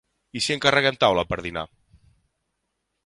[0.39, 1.67] I si encarreguem taula per dinar?